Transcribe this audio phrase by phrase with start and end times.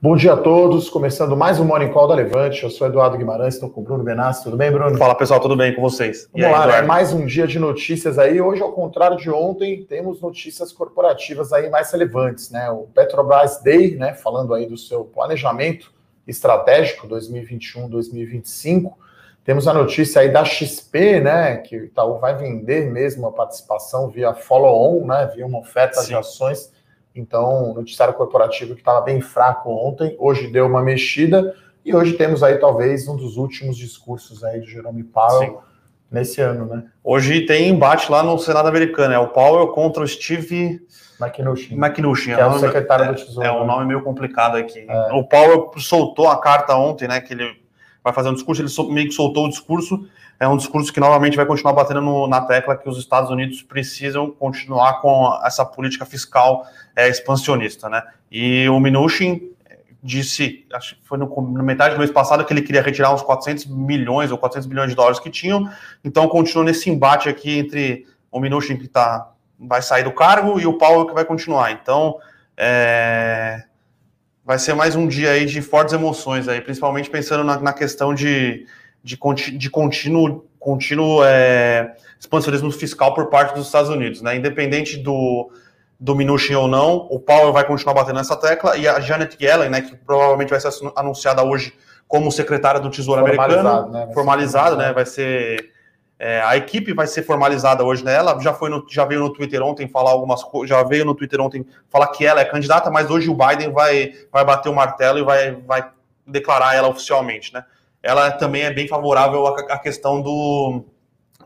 [0.00, 2.62] Bom dia a todos, começando mais um Morning Call da Levante.
[2.62, 4.44] Eu sou Eduardo Guimarães, estou com o Bruno Benassi.
[4.44, 4.96] Tudo bem, Bruno?
[4.96, 6.28] Fala pessoal, tudo bem com vocês?
[6.32, 6.82] Vamos aí, lá, né?
[6.82, 8.40] mais um dia de notícias aí.
[8.40, 12.70] Hoje, ao contrário de ontem, temos notícias corporativas aí mais relevantes, né?
[12.70, 14.14] O Petrobras Day, né?
[14.14, 15.92] Falando aí do seu planejamento
[16.28, 18.92] estratégico 2021-2025.
[19.42, 21.56] Temos a notícia aí da XP, né?
[21.56, 25.28] Que o Itaú vai vender mesmo a participação via follow-on, né?
[25.34, 26.10] Via uma oferta Sim.
[26.10, 26.77] de ações
[27.18, 31.54] então, noticiário corporativo que estava bem fraco ontem, hoje deu uma mexida
[31.84, 35.56] e hoje temos aí talvez um dos últimos discursos aí de Jerome Powell Sim.
[36.10, 36.84] nesse ano, né?
[37.02, 40.80] Hoje tem embate lá no Senado americano, é o Powell contra o Steve
[41.20, 43.46] McNushin, McNushin que é, é o secretário é, do Tesouro.
[43.46, 44.86] É um nome meio complicado aqui.
[44.88, 45.12] É.
[45.12, 47.44] O Powell soltou a carta ontem, né, que ele
[48.04, 50.06] vai fazer um discurso, ele meio que soltou o discurso
[50.40, 53.62] é um discurso que novamente vai continuar batendo no, na tecla que os Estados Unidos
[53.62, 58.02] precisam continuar com essa política fiscal é, expansionista, né?
[58.30, 59.50] E o Mnuchin
[60.02, 63.22] disse, acho que foi no, na metade do mês passado, que ele queria retirar uns
[63.22, 65.68] 400 milhões ou 400 bilhões de dólares que tinham,
[66.04, 70.66] então continua nesse embate aqui entre o Mnuchin que tá, vai sair do cargo e
[70.66, 71.72] o Powell que vai continuar.
[71.72, 72.16] Então,
[72.56, 73.64] é,
[74.44, 78.14] vai ser mais um dia aí de fortes emoções aí, principalmente pensando na, na questão
[78.14, 78.66] de
[79.02, 79.16] de,
[79.56, 84.36] de contínuo, contínuo é, expansionismo fiscal por parte dos Estados Unidos, né?
[84.36, 85.50] Independente do,
[85.98, 89.70] do Mnuchin ou não, o Powell vai continuar batendo nessa tecla e a Janet Yellen,
[89.70, 91.72] né, que provavelmente vai ser anunciada hoje
[92.06, 94.08] como secretária do Tesouro americano, né?
[94.14, 94.92] formalizada, né?
[94.92, 95.70] Vai ser
[96.18, 98.38] é, a equipe vai ser formalizada hoje nela.
[98.40, 101.40] Já foi no, já veio no Twitter ontem falar algumas coisas, já veio no Twitter
[101.40, 105.18] ontem falar que ela é candidata, mas hoje o Biden vai vai bater o martelo
[105.18, 105.88] e vai vai
[106.26, 107.64] declarar ela oficialmente, né?
[108.02, 110.84] Ela também é bem favorável à questão do,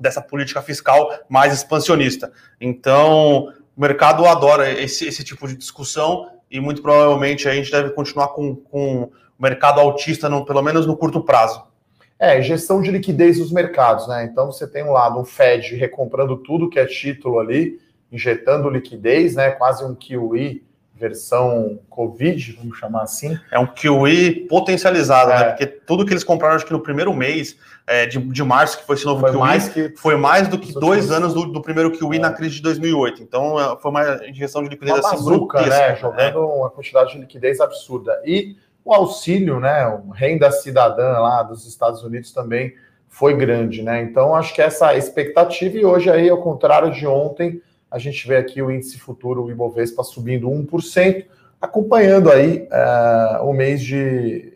[0.00, 2.32] dessa política fiscal mais expansionista.
[2.60, 7.90] Então, o mercado adora esse, esse tipo de discussão e muito provavelmente a gente deve
[7.90, 11.62] continuar com, com o mercado altista, no, pelo menos no curto prazo.
[12.18, 14.24] É, gestão de liquidez dos mercados, né?
[14.24, 17.80] Então você tem um lado um Fed recomprando tudo que é título ali,
[18.12, 19.50] injetando liquidez, né?
[19.50, 20.62] Quase um QE
[21.02, 23.36] versão Covid, vamos chamar assim.
[23.50, 25.34] É um QE potencializado, né?
[25.34, 25.38] é.
[25.40, 25.44] né?
[25.46, 27.56] Porque tudo que eles compraram, acho que no primeiro mês
[27.88, 30.56] é, de, de março, que foi esse novo foi QE, mais que, foi mais do
[30.56, 32.18] que dois anos do, do primeiro QE é.
[32.20, 33.20] na crise de 2008.
[33.20, 35.68] Então, é, foi uma injeção de liquidez uma assim, bazuca, né?
[35.68, 35.96] né?
[35.96, 38.22] Jogando uma quantidade de liquidez absurda.
[38.24, 39.86] E o auxílio, né?
[39.88, 42.74] O renda cidadã lá dos Estados Unidos também
[43.08, 44.02] foi grande, né?
[44.02, 47.60] Então, acho que essa expectativa, e hoje aí, ao contrário de ontem,
[47.92, 51.26] a gente vê aqui o índice futuro, o Ibovespa, subindo 1%,
[51.60, 54.54] acompanhando aí uh, o mês de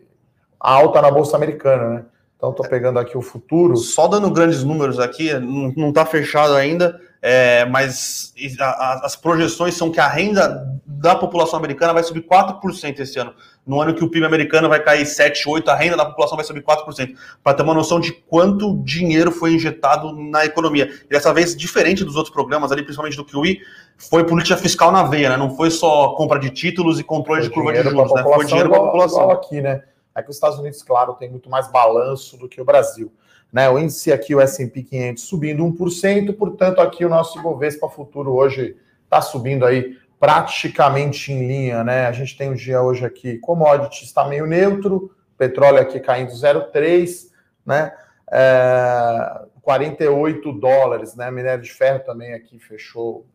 [0.59, 2.05] alta na Bolsa Americana, né?
[2.35, 3.77] Então, estou pegando aqui o futuro.
[3.77, 9.75] Só dando grandes números aqui, não está fechado ainda, é, mas a, a, as projeções
[9.75, 13.33] são que a renda da população americana vai subir 4% esse ano.
[13.65, 16.45] No ano que o PIB americano vai cair 7, 8, a renda da população vai
[16.45, 17.15] subir 4%.
[17.43, 20.89] Para ter uma noção de quanto dinheiro foi injetado na economia.
[21.05, 23.59] E dessa vez, diferente dos outros programas ali, principalmente do QI,
[23.97, 25.37] foi política fiscal na veia, né?
[25.37, 28.23] Não foi só compra de títulos e controle foi de curva de juros, né?
[28.23, 29.31] Foi dinheiro para a população.
[29.31, 29.83] Aqui, né?
[30.15, 33.11] É que os Estados Unidos, claro, tem muito mais balanço do que o Brasil.
[33.51, 38.33] Né, o índice aqui, o S&P 500, subindo 1%, portanto, aqui o nosso Ibovespa Futuro
[38.33, 38.75] hoje
[39.05, 42.07] está subindo aí praticamente em linha, né?
[42.07, 47.27] A gente tem um dia hoje aqui, commodities está meio neutro, petróleo aqui caindo 0,3,
[47.65, 47.93] né?
[48.29, 51.29] É, 48 dólares, né?
[51.29, 53.25] Minério de ferro também aqui fechou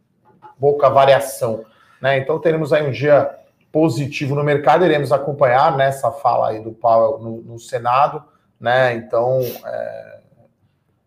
[0.59, 1.65] pouca variação,
[2.01, 2.19] né?
[2.19, 3.39] Então teremos aí um dia
[3.71, 8.23] positivo no mercado, iremos acompanhar nessa fala aí do Powell no, no Senado,
[8.63, 8.95] né?
[8.95, 10.19] Então é,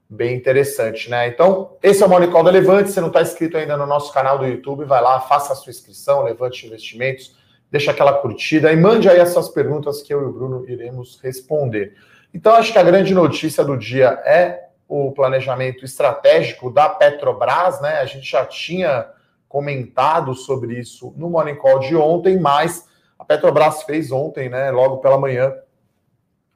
[0.10, 1.28] bem interessante, né?
[1.28, 2.92] Então, esse é o Morning Call da Levante.
[2.92, 5.72] Se não está inscrito ainda no nosso canal do YouTube, vai lá, faça a sua
[5.72, 7.36] inscrição, Levante Investimentos,
[7.72, 11.20] deixa aquela curtida e mande aí as suas perguntas que eu e o Bruno iremos
[11.24, 11.96] responder.
[12.34, 18.00] Então, acho que a grande notícia do dia é o planejamento estratégico da Petrobras, né?
[18.00, 19.08] A gente já tinha
[19.48, 22.88] comentado sobre isso no Morning Call de ontem, mas
[23.18, 25.54] a Petrobras fez ontem, né, logo pela manhã,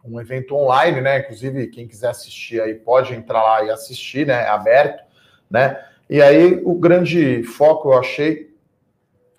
[0.03, 1.19] um evento online, né?
[1.19, 4.43] Inclusive, quem quiser assistir aí pode entrar lá e assistir, né?
[4.43, 5.03] É aberto,
[5.49, 5.83] né?
[6.09, 8.49] E aí o grande foco eu achei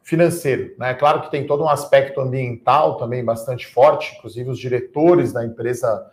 [0.02, 0.94] financeiro, né?
[0.94, 6.10] Claro que tem todo um aspecto ambiental também bastante forte, inclusive os diretores da empresa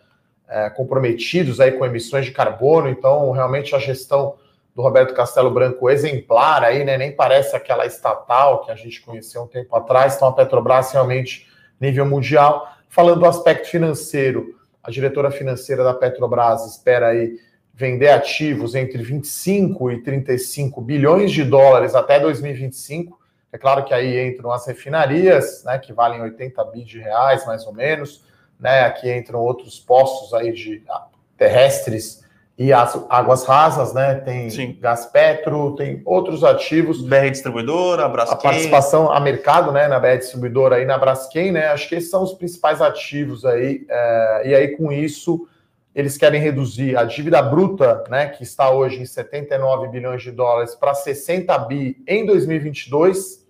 [0.47, 4.35] é, comprometidos aí com emissões de carbono, então realmente a gestão
[4.75, 6.97] do Roberto Castelo Branco exemplar aí, né?
[6.97, 11.47] Nem parece aquela estatal que a gente conheceu um tempo atrás, então a Petrobras realmente
[11.81, 12.76] nível mundial.
[12.89, 17.39] Falando do aspecto financeiro, a diretora financeira da Petrobras espera aí
[17.74, 23.19] vender ativos entre 25 e 35 bilhões de dólares até 2025.
[23.51, 27.66] É claro que aí entram as refinarias, né, que valem 80 bi de reais, mais
[27.68, 28.25] ou menos,
[28.60, 28.81] né?
[28.81, 31.07] Aqui entram outros postos aí de ah,
[31.38, 32.24] terrestres
[32.57, 34.15] e as águas rasas, né?
[34.15, 34.77] Tem Sim.
[34.81, 37.04] gás petro, tem outros ativos.
[37.04, 38.36] BR distribuidora, Braskem.
[38.36, 39.88] A participação a mercado, né?
[39.88, 41.68] Na BR distribuidora e na Braskem, né?
[41.68, 43.86] Acho que esses são os principais ativos aí.
[43.88, 45.48] É, e aí com isso
[45.94, 48.27] eles querem reduzir a dívida bruta, né?
[48.27, 53.45] Que está hoje em 79 bilhões de dólares para 60 bi em 2022,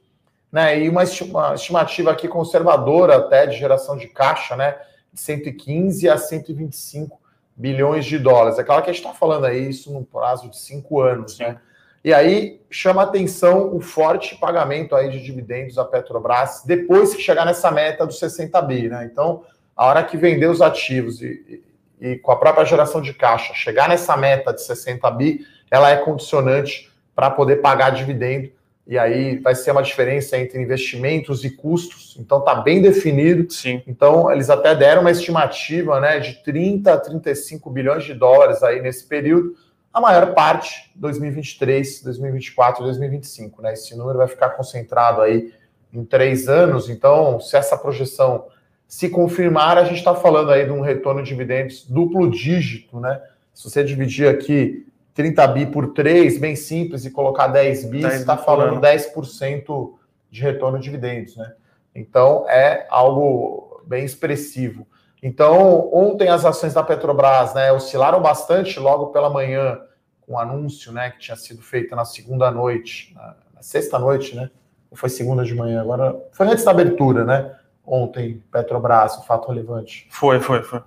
[0.52, 0.82] né?
[0.82, 4.76] E uma estimativa aqui conservadora até de geração de caixa, né?
[5.14, 7.27] De 115 a 125
[7.58, 8.60] bilhões de dólares.
[8.60, 11.44] É claro que a gente está falando aí isso num prazo de cinco anos, Sim.
[11.44, 11.58] né?
[12.04, 17.46] E aí chama atenção o forte pagamento aí de dividendos à Petrobras depois que chegar
[17.46, 19.10] nessa meta dos 60 bi, né?
[19.12, 19.44] Então,
[19.76, 21.64] a hora que vender os ativos e,
[22.00, 25.90] e, e com a própria geração de caixa chegar nessa meta de 60 bi, ela
[25.90, 28.52] é condicionante para poder pagar dividendo
[28.88, 33.52] e aí vai ser uma diferença entre investimentos e custos, então está bem definido.
[33.52, 33.84] Sim.
[33.86, 38.82] Então, eles até deram uma estimativa né, de 30 a 35 bilhões de dólares aí
[38.82, 39.56] nesse período,
[39.94, 43.62] a maior parte 2023, 2024 2025.
[43.62, 43.74] Né?
[43.74, 45.52] Esse número vai ficar concentrado aí
[45.92, 48.46] em três anos, então, se essa projeção
[48.88, 53.22] se confirmar, a gente está falando aí de um retorno de dividendos duplo dígito, né?
[53.54, 54.87] Se você dividir aqui
[55.18, 59.94] 30 bi por 3, bem simples, e colocar 10 bi, você está falando 10%
[60.30, 61.56] de retorno de dividendos, né?
[61.96, 64.86] Então é algo bem expressivo.
[65.24, 69.80] Então, ontem as ações da Petrobras né, oscilaram bastante logo pela manhã,
[70.22, 74.52] com o anúncio né, que tinha sido feito na segunda noite, na, sexta noite, né?
[74.92, 75.82] Ou foi segunda de manhã?
[75.82, 77.56] Agora foi antes da abertura, né?
[77.84, 80.08] Ontem, Petrobras, o fato relevante.
[80.12, 80.84] Foi, foi, foi.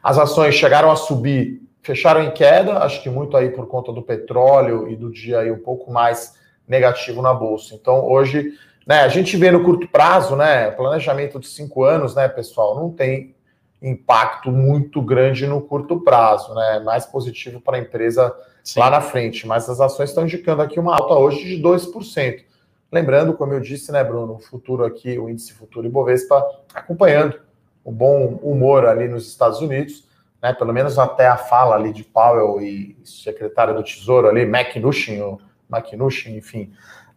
[0.00, 4.02] As ações chegaram a subir fecharam em queda, acho que muito aí por conta do
[4.02, 6.34] petróleo e do dia aí um pouco mais
[6.66, 7.74] negativo na bolsa.
[7.74, 8.52] Então, hoje,
[8.86, 12.90] né, a gente vê no curto prazo, né, planejamento de cinco anos, né, pessoal, não
[12.90, 13.34] tem
[13.82, 18.32] impacto muito grande no curto prazo, né, mais positivo para a empresa
[18.62, 18.78] Sim.
[18.78, 22.44] lá na frente, mas as ações estão indicando aqui uma alta hoje de 2%.
[22.92, 27.40] Lembrando, como eu disse, né, Bruno, o futuro aqui, o índice futuro Ibovespa acompanhando
[27.84, 30.06] o bom humor ali nos Estados Unidos,
[30.42, 35.20] né, pelo menos até a fala ali de Powell e secretário do Tesouro ali, McNushin,
[35.20, 35.40] ou
[35.70, 36.72] McNushin, enfim.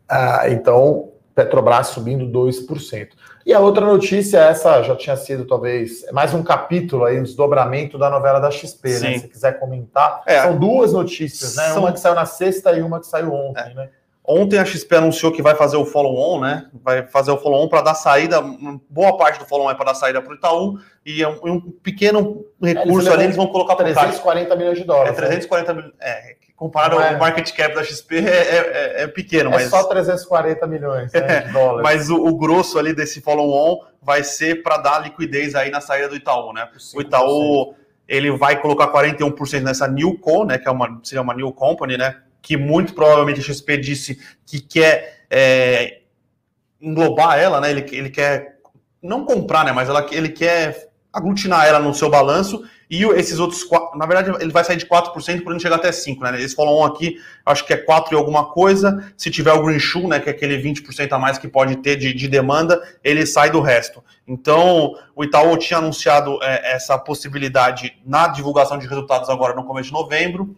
[0.07, 3.09] Ah, então, Petrobras subindo 2%.
[3.45, 7.97] E a outra notícia, essa já tinha sido talvez mais um capítulo aí, um desdobramento
[7.97, 8.95] da novela da XP, né?
[8.95, 9.05] Sim.
[9.05, 9.17] né?
[9.19, 10.21] Se quiser comentar.
[10.25, 11.69] É, São duas notícias, né?
[11.69, 11.81] São...
[11.83, 13.73] Uma que saiu na sexta e uma que saiu ontem, é.
[13.73, 13.89] né?
[14.27, 16.67] Ontem a XP anunciou que vai fazer o follow-on, né?
[16.73, 18.41] Vai fazer o follow-on para dar saída,
[18.89, 22.43] boa parte do follow-on é para dar saída para o Itaú, e um, um pequeno
[22.61, 25.11] recurso ali eles vão colocar para 340 milhões de dólares.
[25.11, 25.77] É 340 né?
[25.77, 25.95] milhões.
[26.01, 27.13] É, comparado é.
[27.13, 29.51] ao market cap da XP, é, é, é pequeno.
[29.51, 29.69] É mas...
[29.69, 31.83] só 340 milhões né, de dólares.
[31.83, 36.09] mas o, o, grosso ali desse follow-on vai ser para dar liquidez aí na saída
[36.09, 36.67] do Itaú, né?
[36.95, 37.75] O Itaú
[38.07, 40.57] ele vai colocar 41% nessa new co, né?
[40.57, 42.15] Que é uma, seria uma new company, né?
[42.45, 46.01] Que muito provavelmente a XP disse que quer é,
[46.79, 47.71] englobar ela, né?
[47.71, 48.59] Ele, ele quer
[49.01, 49.71] não comprar, né?
[49.71, 54.51] Mas ela, ele quer aglutinar ela no seu balanço e esses outros, na verdade, ele
[54.51, 56.37] vai sair de 4% por não chegar até 5%, né?
[56.37, 59.11] Eles falam aqui, acho que é 4 e alguma coisa.
[59.17, 61.95] Se tiver o Green Shoe, né, que é aquele 20% a mais que pode ter
[61.95, 64.03] de, de, demanda, ele sai do resto.
[64.27, 69.87] Então, o Itaú tinha anunciado é, essa possibilidade na divulgação de resultados agora no começo
[69.87, 70.55] de novembro.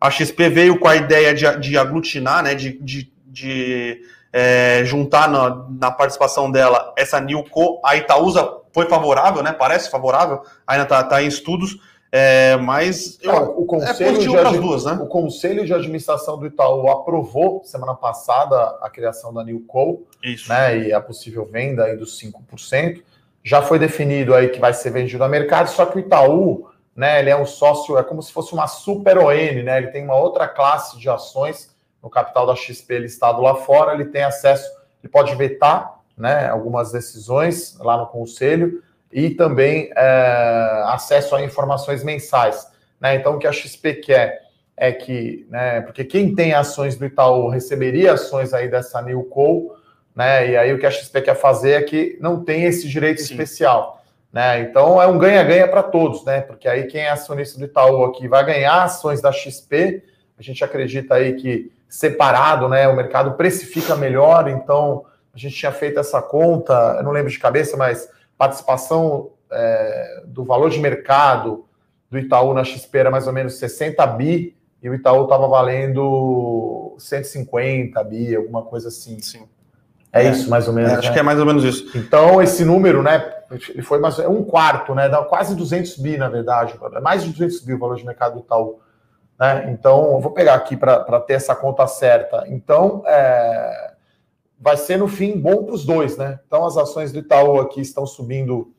[0.00, 4.00] A XP veio com a ideia de, de aglutinar, né, de, de, de
[4.32, 7.80] é, juntar na, na, participação dela essa Nilco.
[7.84, 9.52] A Itaúsa foi favorável, né?
[9.52, 11.78] Parece favorável, ainda está tá em estudos.
[12.12, 14.92] É, mas eu, o, conselho é de, duas, né?
[14.92, 20.48] o Conselho de Administração do Itaú aprovou semana passada a criação da Newco Isso.
[20.48, 23.02] Né, e a possível venda aí dos 5%.
[23.42, 27.20] Já foi definido aí que vai ser vendido a mercado, só que o Itaú né?
[27.20, 29.78] Ele é um sócio, é como se fosse uma super ON, né?
[29.78, 34.06] Ele tem uma outra classe de ações no capital da XP listado lá fora, ele
[34.06, 34.68] tem acesso,
[35.02, 36.48] ele pode vetar, né?
[36.48, 42.66] Algumas decisões lá no conselho e também é, acesso a informações mensais,
[42.98, 43.14] né?
[43.14, 45.82] Então o que a XP quer é que, né?
[45.82, 49.76] Porque quem tem ações do Itaú receberia ações aí dessa Newco,
[50.14, 50.50] né?
[50.50, 53.34] E aí o que a XP quer fazer é que não tem esse direito Sim.
[53.34, 54.02] especial.
[54.32, 54.60] Né?
[54.60, 56.40] Então é um ganha-ganha para todos, né?
[56.40, 60.02] Porque aí quem é acionista do Itaú aqui vai ganhar ações da XP.
[60.38, 62.86] A gente acredita aí que separado, né?
[62.88, 64.48] O mercado precifica melhor.
[64.48, 65.04] Então
[65.34, 70.44] a gente tinha feito essa conta, eu não lembro de cabeça, mas participação é, do
[70.44, 71.66] valor de mercado
[72.10, 76.94] do Itaú na XP era mais ou menos 60 bi e o Itaú estava valendo
[76.98, 79.20] 150 bi, alguma coisa assim.
[79.20, 79.48] Sim.
[80.16, 80.92] É, é isso, mais ou menos.
[80.92, 81.14] É, acho né?
[81.14, 81.96] que é mais ou menos isso.
[81.96, 83.34] Então, esse número, né,
[83.70, 87.30] ele foi mais, um quarto, né, dá quase 200 bi, na verdade, é mais de
[87.30, 88.80] 200 bi o valor de mercado do Itaú.
[89.38, 89.70] Né?
[89.70, 92.44] Então, eu vou pegar aqui para ter essa conta certa.
[92.48, 93.92] Então, é,
[94.58, 96.40] vai ser no fim bom para os dois, né?
[96.46, 98.72] Então, as ações do Itaú aqui estão subindo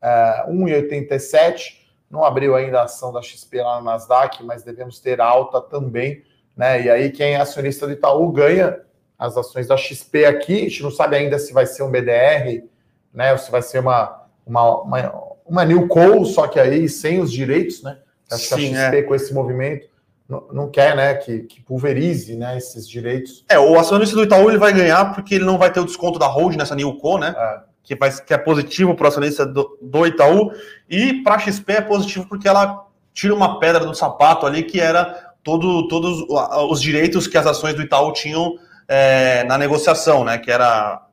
[0.00, 1.82] é, 1,87.
[2.08, 6.22] Não abriu ainda a ação da XP lá no Nasdaq, mas devemos ter alta também,
[6.56, 6.82] né?
[6.82, 8.80] E aí, quem é acionista do Itaú ganha
[9.24, 10.58] as ações da XP aqui.
[10.58, 12.64] A gente não sabe ainda se vai ser um BDR,
[13.12, 13.32] né?
[13.32, 17.32] Ou se vai ser uma, uma, uma, uma New Call, só que aí sem os
[17.32, 17.98] direitos, né?
[18.30, 19.02] Acho Sim, que a XP é.
[19.02, 19.88] com esse movimento
[20.28, 23.44] não, não quer, né, que, que, pulverize, né, esses direitos.
[23.48, 26.18] É, o acionista do Itaú ele vai ganhar porque ele não vai ter o desconto
[26.18, 27.34] da hold nessa New Co, né?
[27.36, 27.60] É.
[27.82, 30.50] Que, vai, que é positivo para o acionista do, do Itaú
[30.88, 34.80] e para a XP é positivo porque ela tira uma pedra do sapato ali que
[34.80, 36.24] era todo, todos
[36.70, 38.56] os direitos que as ações do Itaú tinham
[38.88, 40.38] é, na negociação, né?
[40.38, 41.04] Que era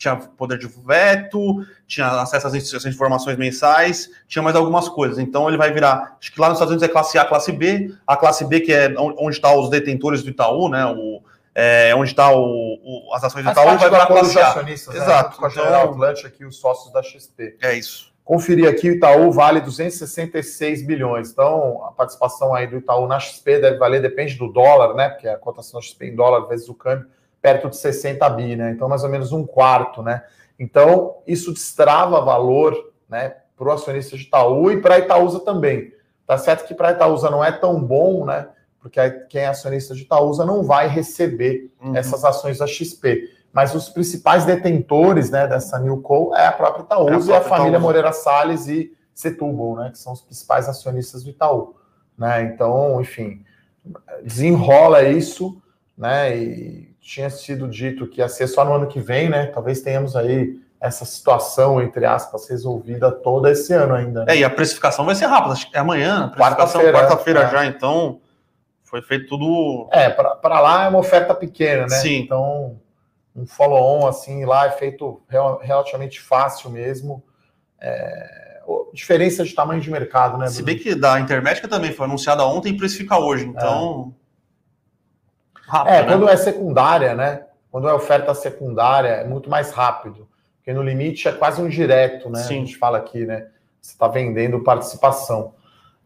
[0.00, 5.18] tinha poder de veto, tinha acesso às informações mensais, tinha mais algumas coisas.
[5.18, 7.94] Então ele vai virar, acho que lá nos Estados Unidos é classe A, classe B,
[8.06, 10.86] a classe B que é onde estão tá os detentores do Itaú, né?
[10.86, 11.22] O,
[11.54, 12.30] é, onde está
[13.12, 14.62] as ações do Itaú, vai virar classe A.
[14.62, 14.72] Né?
[14.72, 15.36] Exato.
[15.36, 17.58] Com a General então, Atlantic aqui, os sócios da XP.
[17.60, 18.10] É isso.
[18.24, 21.30] Conferir aqui, o Itaú vale 266 bilhões.
[21.30, 25.10] Então, a participação aí do Itaú na XP deve valer, depende do dólar, né?
[25.10, 27.08] Porque a cotação da XP em dólar vezes o câmbio
[27.40, 28.70] perto de 60 bi, né?
[28.70, 30.22] Então, mais ou menos um quarto, né?
[30.58, 32.74] Então, isso destrava valor,
[33.08, 35.92] né, para o acionista de Itaú e para a Itaúsa também.
[36.26, 38.48] Tá certo que para a Itaúsa não é tão bom, né?
[38.78, 41.96] Porque quem é acionista de Itaúsa não vai receber uhum.
[41.96, 43.28] essas ações da XP.
[43.52, 47.36] Mas os principais detentores né, dessa Newco é a própria Itaúsa é a própria e
[47.36, 47.86] a família Itaúsa.
[47.86, 49.90] Moreira Salles e Setúbal, né?
[49.90, 51.74] Que são os principais acionistas do Itaú.
[52.16, 52.42] Né?
[52.44, 53.44] Então, enfim,
[54.22, 55.60] desenrola isso,
[55.98, 56.36] né?
[56.36, 59.46] E tinha sido dito que ia ser só no ano que vem, né?
[59.46, 64.24] Talvez tenhamos aí essa situação, entre aspas, resolvida toda esse ano ainda.
[64.24, 64.34] Né?
[64.34, 67.50] É, e a precificação vai ser rápida, acho que é amanhã, quarta-feira quarta-feira é.
[67.50, 68.20] já, então
[68.82, 69.88] foi feito tudo.
[69.92, 71.96] É, para lá é uma oferta pequena, né?
[71.96, 72.20] Sim.
[72.20, 72.80] Então,
[73.36, 75.22] um follow-on assim lá é feito
[75.60, 77.22] relativamente fácil mesmo.
[77.80, 78.60] É,
[78.92, 80.48] diferença de tamanho de mercado, né?
[80.48, 84.12] Se bem que da Intermédica também foi anunciada ontem e precifica hoje, então.
[84.16, 84.19] É.
[85.70, 86.08] Rápido, é, né?
[86.08, 87.44] quando é secundária, né?
[87.70, 90.26] Quando é oferta secundária, é muito mais rápido.
[90.56, 92.40] Porque no limite é quase um direto, né?
[92.40, 92.56] Sim.
[92.56, 93.46] A gente fala aqui, né?
[93.80, 95.54] Você está vendendo participação.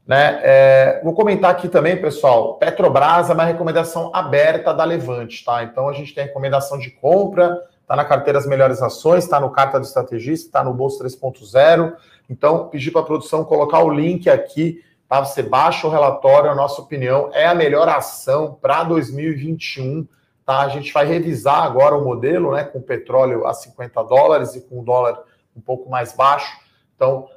[0.06, 0.38] Né?
[0.42, 2.58] É, vou comentar aqui também, pessoal.
[2.58, 5.62] Petrobras é uma recomendação aberta da Levante, tá?
[5.62, 9.50] Então a gente tem recomendação de compra, tá na carteira as melhores ações, está no
[9.50, 11.94] carta do estrategista, está no bolso 3.0.
[12.28, 15.24] Então, pedir para a produção colocar o link aqui Tá?
[15.24, 20.06] Você baixa o relatório, a nossa opinião é a melhor ação para 2021.
[20.44, 20.60] Tá?
[20.60, 24.80] A gente vai revisar agora o modelo, né, com petróleo a 50 dólares e com
[24.80, 25.22] o dólar
[25.56, 26.58] um pouco mais baixo.
[26.96, 27.28] Então,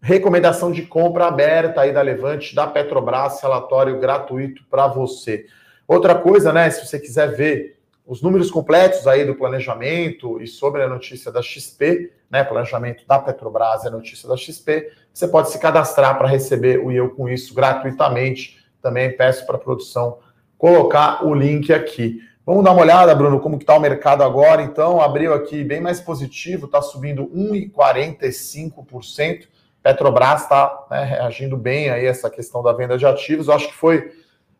[0.00, 5.46] recomendação de compra aberta aí da Levante, da Petrobras, relatório gratuito para você.
[5.88, 10.82] Outra coisa, né, se você quiser ver os números completos aí do planejamento e sobre
[10.82, 15.50] a notícia da XP, né, planejamento da Petrobras e a notícia da XP, você pode
[15.50, 18.62] se cadastrar para receber o Eu Com Isso gratuitamente.
[18.82, 20.18] Também peço para a produção
[20.58, 22.20] colocar o link aqui.
[22.44, 24.60] Vamos dar uma olhada, Bruno, como está o mercado agora.
[24.60, 29.48] Então, abriu aqui bem mais positivo, está subindo 1,45%.
[29.82, 33.48] Petrobras está né, reagindo bem aí a essa questão da venda de ativos.
[33.48, 34.12] Eu acho que foi,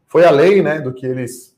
[0.06, 1.53] foi a lei né, do que eles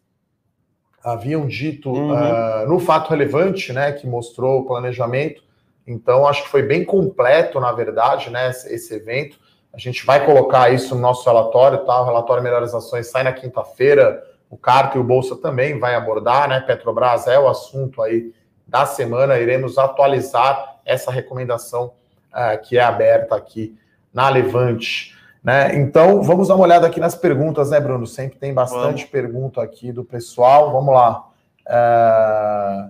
[1.06, 2.12] haviam dito uhum.
[2.12, 5.40] uh, no fato relevante, né, que mostrou o planejamento.
[5.86, 9.38] Então, acho que foi bem completo, na verdade, né, esse, evento.
[9.72, 12.00] A gente vai colocar isso no nosso relatório, tá?
[12.00, 14.20] O relatório Melhores Ações sai na quinta-feira.
[14.50, 16.60] O Carta e o Bolsa também vai abordar, né?
[16.60, 18.32] Petrobras é o assunto aí
[18.66, 19.38] da semana.
[19.38, 21.92] Iremos atualizar essa recomendação
[22.32, 23.78] uh, que é aberta aqui
[24.12, 25.15] na Levante.
[25.46, 25.76] Né?
[25.76, 28.04] Então, vamos dar uma olhada aqui nas perguntas, né, Bruno?
[28.04, 29.04] Sempre tem bastante vamos.
[29.04, 30.72] pergunta aqui do pessoal.
[30.72, 31.24] Vamos lá.
[31.68, 32.88] É...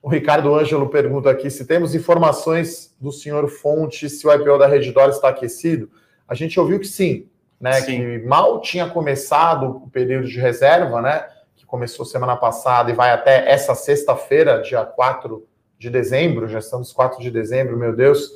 [0.00, 4.68] O Ricardo Ângelo pergunta aqui se temos informações do senhor Fonte se o IPO da
[4.68, 5.90] Redditor está aquecido.
[6.28, 7.26] A gente ouviu que sim,
[7.60, 7.72] né?
[7.72, 7.98] Sim.
[7.98, 11.26] Que mal tinha começado o período de reserva, né?
[11.56, 15.44] Que começou semana passada e vai até essa sexta-feira, dia 4
[15.76, 18.30] de dezembro, já estamos 4 de dezembro, meu Deus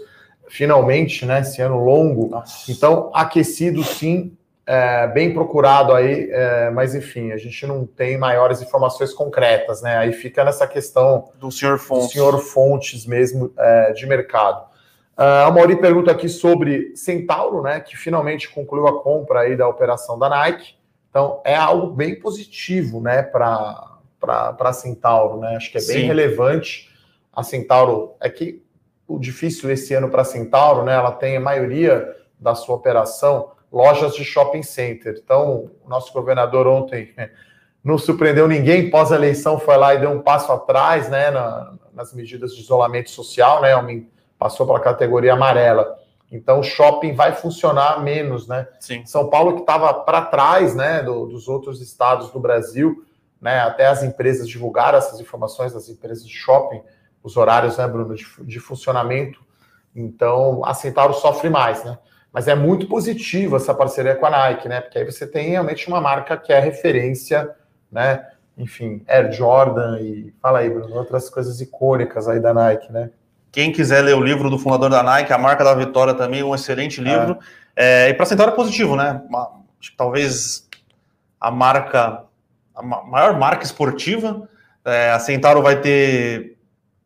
[0.49, 1.41] finalmente, né?
[1.41, 2.29] Esse ano longo.
[2.29, 2.71] Nossa.
[2.71, 4.37] Então, aquecido sim,
[4.67, 9.97] é, bem procurado aí, é, mas enfim, a gente não tem maiores informações concretas, né?
[9.97, 14.73] Aí fica nessa questão do senhor Fontes, do senhor Fontes mesmo é, de mercado.
[15.17, 17.79] Uh, a Mauri pergunta aqui sobre Centauro, né?
[17.79, 20.75] Que finalmente concluiu a compra aí da operação da Nike.
[21.09, 25.55] Então, é algo bem positivo, né, para Centauro, né?
[25.55, 26.07] Acho que é bem Sim.
[26.07, 26.91] relevante
[27.33, 28.64] a Centauro, é que
[29.19, 30.95] difícil esse ano para a Centauro, né?
[30.95, 35.21] Ela tem a maioria da sua operação lojas de shopping center.
[35.23, 37.13] Então, o nosso governador ontem
[37.83, 42.55] não surpreendeu ninguém, pós-eleição foi lá e deu um passo atrás, né, na, nas medidas
[42.55, 43.73] de isolamento social, né,
[44.39, 45.99] passou para a categoria amarela.
[46.31, 48.67] Então, o shopping vai funcionar menos, né?
[48.81, 49.05] Sim.
[49.05, 53.05] São Paulo que estava para trás, né, do, dos outros estados do Brasil,
[53.41, 56.81] né, até as empresas divulgaram essas informações das empresas de shopping,
[57.25, 59.41] os horários, né, Bruno, de, de funcionamento.
[59.97, 61.99] Então, a Centauro sofre mais, né?
[62.31, 64.81] Mas é muito positivo essa parceria com a Nike, né?
[64.81, 67.51] Porque aí você tem realmente uma marca que é referência,
[67.91, 68.27] né?
[68.59, 73.11] Enfim, Air Jordan e fala aí, Bruno, outras coisas icônicas aí da Nike, né?
[73.51, 76.55] Quem quiser ler o livro do fundador da Nike, a marca da vitória também, um
[76.55, 77.39] excelente livro.
[77.77, 78.07] É.
[78.07, 79.23] É, e para a Centauro é positivo, né?
[79.97, 80.69] Talvez
[81.41, 82.25] a marca,
[82.75, 84.49] a maior marca esportiva.
[84.85, 86.54] É, a Centauro vai ter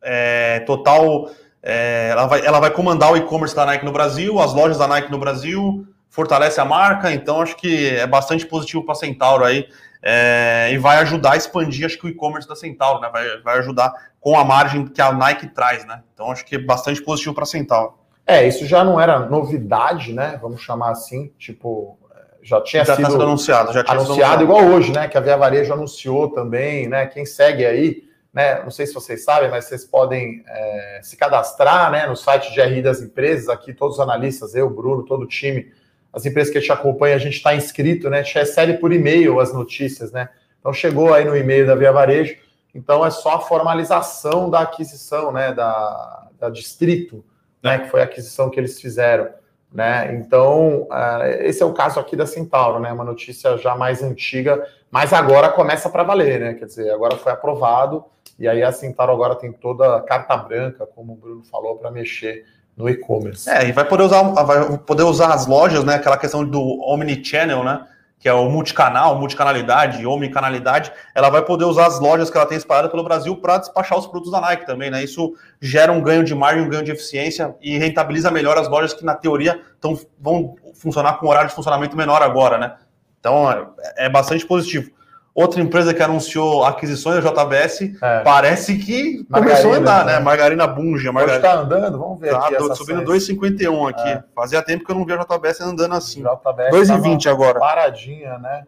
[0.03, 1.31] é, total.
[1.63, 4.87] É, ela, vai, ela vai comandar o e-commerce da Nike no Brasil, as lojas da
[4.87, 9.45] Nike no Brasil, fortalece a marca, então acho que é bastante positivo para a Centauro
[9.45, 9.69] aí.
[10.01, 13.11] É, e vai ajudar a expandir, acho que o e-commerce da Centauro, né?
[13.13, 16.03] Vai, vai ajudar com a margem que a Nike traz, né?
[16.15, 17.95] Então acho que é bastante positivo para a Centauro.
[18.25, 20.39] É, isso já não era novidade, né?
[20.41, 21.99] Vamos chamar assim, tipo,
[22.43, 25.09] já tinha já sido, sido anunciado, já tinha anunciado, anunciado igual hoje, né?
[25.09, 27.07] Que a Via Varejo anunciou também, né?
[27.07, 28.08] Quem segue aí
[28.39, 28.63] né?
[28.63, 32.61] Não sei se vocês sabem, mas vocês podem é, se cadastrar né, no site de
[32.61, 33.49] RI das empresas.
[33.49, 35.73] Aqui, todos os analistas, eu, Bruno, todo o time,
[36.13, 38.21] as empresas que a gente acompanha, a gente está inscrito, né?
[38.21, 40.29] A gente recebe por e-mail as notícias, né?
[40.61, 42.37] Então chegou aí no e-mail da Via Varejo.
[42.73, 45.53] Então é só a formalização da aquisição, né?
[45.53, 47.25] Da, da Distrito,
[47.61, 47.81] né?
[47.81, 49.31] Que foi a aquisição que eles fizeram.
[49.71, 50.15] Né?
[50.15, 52.93] Então, uh, esse é o caso aqui da Centauro, né?
[52.93, 56.55] Uma notícia já mais antiga, mas agora começa para valer, né?
[56.55, 58.05] Quer dizer, agora foi aprovado
[58.39, 61.91] e aí a Centauro agora tem toda a carta branca, como o Bruno falou, para
[61.91, 62.45] mexer
[62.77, 63.51] no e-commerce.
[63.51, 65.97] É, e vai poder usar, vai poder usar as lojas, né?
[65.97, 67.85] Aquela questão do omnichannel, né?
[68.21, 72.57] Que é o multicanal, multicanalidade, omnicanalidade, ela vai poder usar as lojas que ela tem
[72.57, 75.03] espalhada pelo Brasil para despachar os produtos da Nike também, né?
[75.03, 78.95] Isso gera um ganho de margem, um ganho de eficiência e rentabiliza melhor as lojas
[78.95, 82.77] que, na teoria, tão, vão funcionar com horário de funcionamento menor agora, né?
[83.19, 84.91] Então é, é bastante positivo.
[85.39, 88.23] Outra empresa que anunciou aquisições, a JBS, é.
[88.25, 90.15] parece que Margarina, começou a andar, né?
[90.15, 90.19] né?
[90.19, 91.09] Margarina Bunge.
[91.13, 91.37] Margarina.
[91.37, 92.75] está andando, vamos ver tá, aqui.
[92.75, 94.09] subindo 2,51 aqui.
[94.09, 94.25] É.
[94.35, 96.25] Fazia tempo que eu não via a JBS andando assim.
[96.25, 97.61] 2,20 agora.
[97.61, 98.67] Paradinha, né?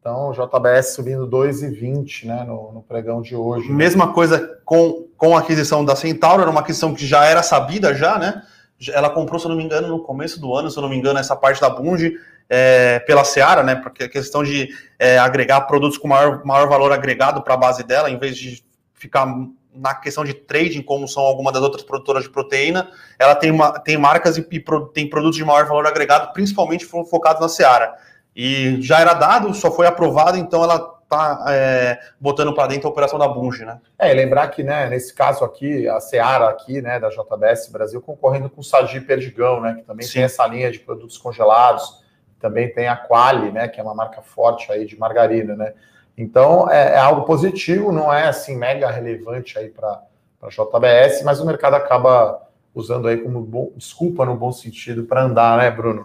[0.00, 3.68] Então, JBS subindo 2,20 né, no, no, pregão de hoje.
[3.68, 3.74] Né?
[3.74, 7.94] Mesma coisa com, com a aquisição da Centauro, era uma aquisição que já era sabida
[7.94, 8.42] já, né?
[8.94, 10.96] Ela comprou, se eu não me engano, no começo do ano, se eu não me
[10.96, 12.16] engano, essa parte da Bunge
[12.50, 13.76] é, pela Seara, né?
[13.76, 17.84] Porque a questão de é, agregar produtos com maior, maior valor agregado para a base
[17.84, 19.24] dela, em vez de ficar
[19.72, 23.78] na questão de trading, como são algumas das outras produtoras de proteína, ela tem, uma,
[23.78, 27.94] tem marcas e, e pro, tem produtos de maior valor agregado, principalmente focados na Seara.
[28.34, 32.90] E já era dado, só foi aprovado, então ela está é, botando para dentro a
[32.90, 33.80] operação da Bunge, né?
[33.98, 38.00] É, e lembrar que, né, nesse caso aqui, a Seara aqui, né, da JBS Brasil,
[38.00, 40.14] concorrendo com o Sadi Perdigão, né, que também Sim.
[40.14, 42.00] tem essa linha de produtos congelados,
[42.40, 45.74] também tem a Quali, né, que é uma marca forte aí de margarina, né?
[46.16, 50.02] Então é, é algo positivo, não é assim mega relevante aí para
[50.42, 52.42] a JBS, mas o mercado acaba
[52.74, 56.02] usando aí como bom, desculpa no bom sentido para andar, né, Bruno?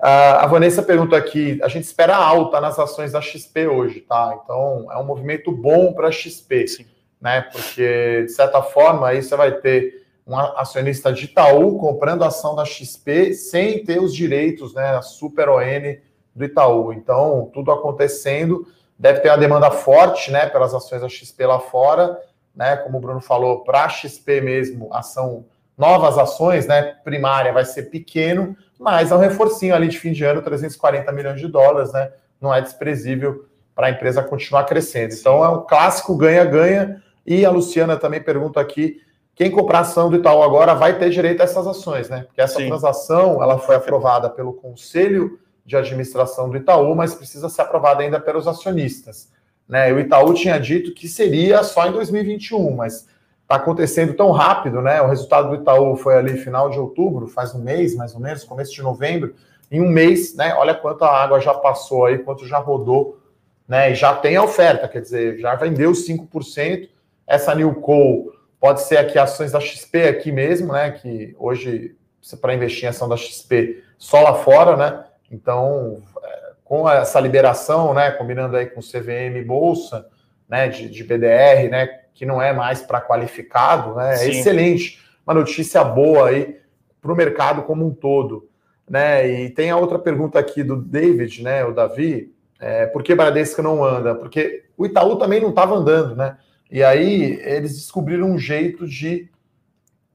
[0.00, 4.38] Uh, a Vanessa pergunta aqui: a gente espera alta nas ações da XP hoje, tá?
[4.42, 6.86] Então é um movimento bom para a XP, Sim.
[7.20, 7.42] né?
[7.42, 12.64] Porque de certa forma aí você vai ter um acionista de Itaú comprando ação da
[12.64, 15.96] XP sem ter os direitos, né, a super ON
[16.34, 16.92] do Itaú.
[16.92, 18.66] Então, tudo acontecendo,
[18.98, 22.18] deve ter uma demanda forte, né, pelas ações da XP lá fora,
[22.54, 25.44] né, como o Bruno falou, para a XP mesmo, ação
[25.76, 30.24] novas ações, né, primária vai ser pequeno, mas é um reforcinho ali de fim de
[30.24, 35.12] ano, 340 milhões de dólares, né, não é desprezível para a empresa continuar crescendo.
[35.12, 39.00] Então, é um clássico ganha-ganha, e a Luciana também pergunta aqui
[39.34, 42.22] quem comprar ação do Itaú agora vai ter direito a essas ações, né?
[42.22, 42.68] Porque essa Sim.
[42.68, 48.20] transação ela foi aprovada pelo Conselho de Administração do Itaú, mas precisa ser aprovada ainda
[48.20, 49.32] pelos acionistas.
[49.68, 49.92] Né?
[49.92, 53.08] O Itaú tinha dito que seria só em 2021, mas
[53.42, 55.02] está acontecendo tão rápido, né?
[55.02, 58.44] O resultado do Itaú foi ali final de outubro, faz um mês mais ou menos,
[58.44, 59.34] começo de novembro.
[59.70, 60.54] Em um mês, né?
[60.54, 63.18] Olha quanta água já passou aí, quanto já rodou,
[63.66, 63.90] né?
[63.90, 66.88] E já tem a oferta, quer dizer, já vendeu 5%.
[67.26, 68.33] Essa New Coal
[68.64, 70.90] Pode ser aqui ações da XP aqui mesmo, né?
[70.90, 71.94] Que hoje,
[72.40, 75.04] para investir em ação da XP, só lá fora, né?
[75.30, 78.10] Então, é, com essa liberação, né?
[78.12, 80.06] Combinando aí com CVM Bolsa,
[80.48, 80.66] né?
[80.68, 81.88] De, de BDR, né?
[82.14, 84.14] que não é mais para qualificado, né?
[84.24, 84.98] É excelente.
[85.26, 86.58] Uma notícia boa aí
[87.02, 88.48] para o mercado como um todo.
[88.88, 89.28] Né?
[89.28, 91.66] E tem a outra pergunta aqui do David, né?
[91.66, 94.14] O Davi, é, por que Bradesco não anda?
[94.14, 96.38] Porque o Itaú também não estava andando, né?
[96.70, 99.30] E aí eles descobriram um jeito de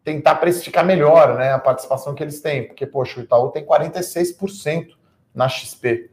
[0.03, 4.95] tentar precificar melhor né, a participação que eles têm, porque, poxa, o Itaú tem 46%
[5.33, 6.09] na XP,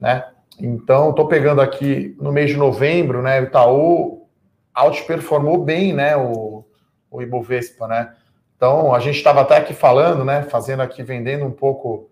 [0.00, 0.24] né?
[0.58, 3.40] Então, estou pegando aqui no mês de novembro, né?
[3.40, 4.26] O Itaú
[4.74, 6.16] outperformou bem, né?
[6.16, 6.64] O,
[7.10, 8.14] o Ibovespa, né?
[8.56, 10.42] Então, a gente estava até aqui falando, né?
[10.44, 12.08] Fazendo aqui, vendendo um pouco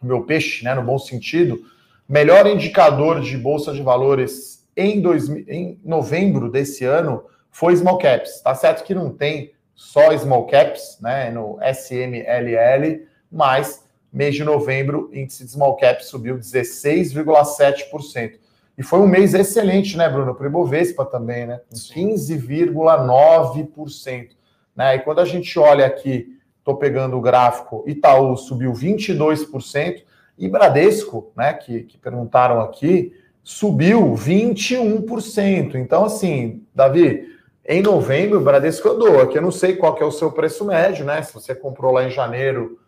[0.00, 0.74] o meu peixe, né?
[0.74, 1.58] No bom sentido.
[2.06, 8.40] Melhor indicador de bolsa de valores em, dois, em novembro desse ano foi small caps.
[8.40, 11.30] Tá certo que não tem só small caps, né?
[11.30, 18.38] No SMLL, mas mês de novembro, índice de small cap subiu 16,7%.
[18.76, 20.34] E foi um mês excelente, né, Bruno?
[20.34, 21.60] Para o Ibovespa também, né?
[21.72, 24.30] 15,9%.
[24.74, 24.96] Né?
[24.96, 30.02] E quando a gente olha aqui, estou pegando o gráfico, Itaú subiu 22%,
[30.36, 33.12] e Bradesco, né, que, que perguntaram aqui,
[33.44, 35.74] subiu 21%.
[35.74, 37.28] Então, assim, Davi,
[37.66, 39.20] em novembro, o Bradesco andou.
[39.20, 41.22] Aqui eu não sei qual que é o seu preço médio, né?
[41.22, 42.80] Se você comprou lá em janeiro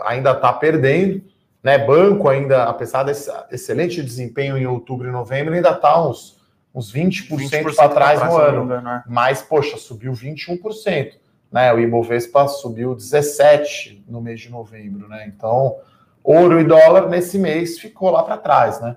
[0.00, 1.22] ainda está perdendo,
[1.62, 1.78] né?
[1.78, 6.38] Banco ainda, apesar desse excelente desempenho em outubro e novembro, ainda está uns,
[6.74, 8.64] uns 20%, 20 para trás no ano.
[8.66, 9.02] né?
[9.06, 11.12] Mas, poxa, subiu 21%.
[11.50, 11.72] Né?
[11.72, 15.26] O Ibovespa subiu 17% no mês de novembro, né?
[15.26, 15.76] Então,
[16.22, 18.96] ouro e dólar nesse mês ficou lá para trás, né?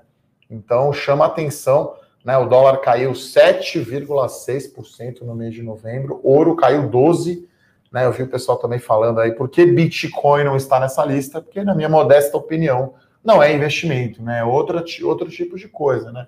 [0.49, 2.38] Então, chama atenção, né?
[2.38, 7.43] O dólar caiu 7,6% no mês de novembro, ouro caiu 12%,
[7.91, 8.06] né?
[8.06, 11.41] Eu vi o pessoal também falando aí, por que Bitcoin não está nessa lista?
[11.41, 14.39] Porque, na minha modesta opinião, não é investimento, né?
[14.39, 16.27] É outro, outro tipo de coisa, né?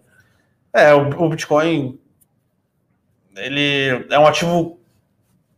[0.71, 1.99] É, o, o Bitcoin
[3.37, 4.79] ele é um ativo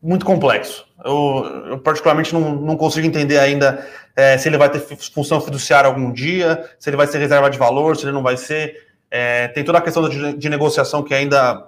[0.01, 0.87] muito complexo.
[1.03, 3.85] Eu, eu particularmente não, não, consigo entender ainda
[4.17, 7.57] é, se ele vai ter função fiduciária algum dia, se ele vai ser reserva de
[7.59, 8.87] valor, se ele não vai ser.
[9.11, 11.67] É, tem toda a questão de, de negociação que ainda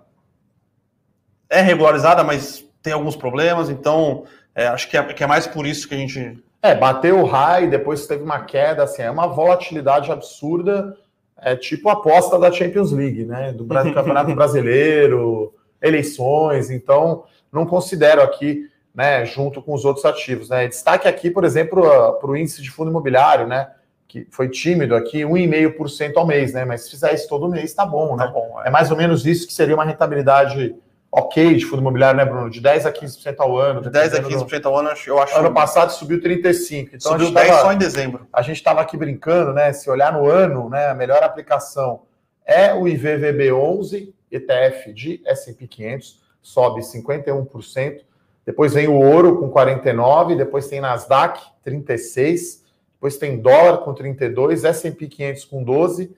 [1.47, 4.23] é regularizada, mas tem alguns problemas, então
[4.55, 6.43] é, acho que é, que é, mais por isso que a gente.
[6.59, 10.97] É, bateu o high, depois teve uma queda, assim, é uma volatilidade absurda,
[11.37, 13.53] é tipo a aposta da Champions League, né?
[13.53, 20.67] Do Campeonato Brasileiro, eleições, então não considero aqui, né, junto com os outros ativos, né?
[20.67, 21.81] Destaque aqui, por exemplo,
[22.19, 23.71] para o índice de fundo imobiliário, né?
[24.07, 26.65] Que foi tímido aqui, 1,5% ao mês, né?
[26.65, 28.25] Mas se fizer isso todo mês, tá bom, né?
[28.25, 28.67] Tá bom, é.
[28.67, 30.75] é mais ou menos isso que seria uma rentabilidade
[31.11, 32.49] ok de fundo imobiliário, né, Bruno?
[32.49, 33.81] De 10 a 15% ao ano.
[33.81, 35.37] De 10 a 15% ao ano, eu acho.
[35.37, 36.89] Ano passado subiu 35%.
[36.93, 38.27] Então subiu 10 tava, só em dezembro.
[38.31, 39.73] A gente estava aqui brincando, né?
[39.73, 42.01] Se olhar no ano, né, a melhor aplicação
[42.45, 48.08] é o IVVB11, ETF de S&P 500, sobe 51%.
[48.45, 54.63] Depois vem o ouro com 49, depois tem Nasdaq 36, depois tem dólar com 32,
[54.63, 56.15] S&P 500 com 12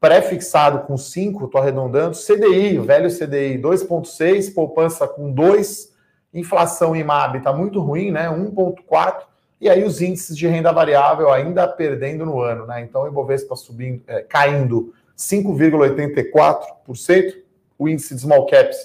[0.00, 5.92] pré-fixado com 5, estou arredondando, CDI, velho CDI 2,6, poupança com 2,
[6.32, 8.28] inflação IMAB está muito ruim, né?
[8.28, 9.22] 1,4,
[9.60, 12.82] e aí os índices de renda variável ainda perdendo no ano, né?
[12.82, 17.34] Então o Ibovespa subindo, é, caindo 5,84%,
[17.78, 18.78] o índice de small caps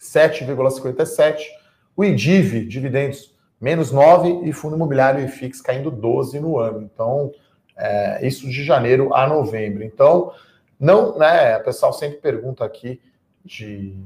[0.00, 1.36] 7,57%,
[1.96, 6.82] o IDIV, dividendos, menos 9%, e fundo imobiliário e FIX caindo 12% no ano.
[6.82, 7.32] Então,
[7.76, 9.82] é, isso de janeiro a novembro.
[9.82, 10.32] Então,
[10.78, 11.56] não, né?
[11.56, 13.00] O pessoal sempre pergunta aqui
[13.44, 13.96] de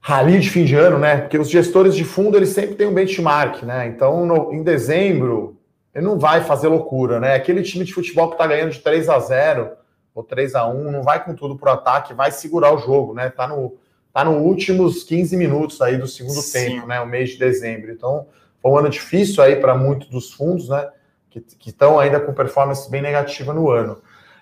[0.00, 1.18] rally de fim de ano, né?
[1.18, 3.86] Porque os gestores de fundo eles sempre têm um benchmark, né?
[3.86, 5.58] Então, no, em dezembro,
[5.94, 7.34] ele não vai fazer loucura, né?
[7.34, 9.70] Aquele time de futebol que está ganhando de 3 a 0
[10.14, 13.30] ou 3 a 1 não vai com tudo pro ataque, vai segurar o jogo, né?
[13.30, 13.76] Tá no
[14.18, 16.52] tá nos últimos 15 minutos aí do segundo Sim.
[16.52, 17.00] tempo, né?
[17.00, 17.92] O mês de dezembro.
[17.92, 18.26] Então,
[18.60, 20.88] foi um ano difícil aí para muitos dos fundos, né?
[21.30, 24.00] que estão ainda com performance bem negativa no ano.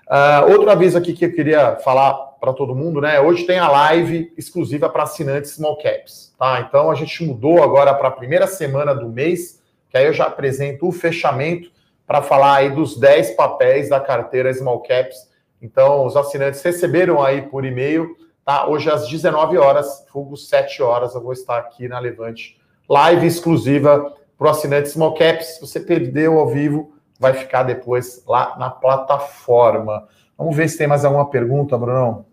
[0.09, 3.21] Uh, outro aviso aqui que eu queria falar para todo mundo, né?
[3.21, 6.65] Hoje tem a live exclusiva para assinantes small caps, tá?
[6.67, 9.61] Então a gente mudou agora para a primeira semana do mês,
[9.91, 11.71] que aí eu já apresento o fechamento
[12.07, 15.29] para falar aí dos 10 papéis da carteira small caps.
[15.61, 18.69] Então os assinantes receberam aí por e-mail, tá?
[18.69, 22.57] Hoje às 19 horas, fogo 7 horas, eu vou estar aqui na Levante,
[22.89, 25.57] live exclusiva para o assinante Small Caps.
[25.57, 30.07] Se você perdeu ao vivo, vai ficar depois lá na plataforma.
[30.39, 32.25] Vamos ver se tem mais alguma pergunta, Brunão.